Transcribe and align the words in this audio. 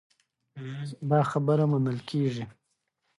دا 1.09 1.19
خبره 1.31 1.65
منل 1.71 1.97
کېږي. 2.09 2.43